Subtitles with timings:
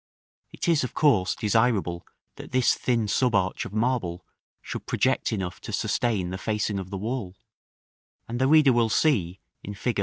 [0.51, 2.07] It is of course desirable
[2.37, 4.25] that this thin sub arch of marble
[4.59, 7.35] should project enough to sustain the facing of the wall;
[8.27, 9.99] and the reader will see, in Fig.